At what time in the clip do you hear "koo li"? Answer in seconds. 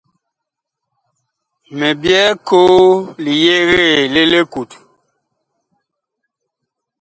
2.47-3.33